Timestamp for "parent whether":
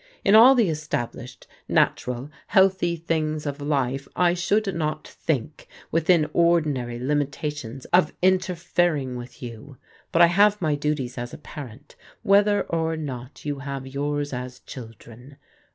11.37-12.63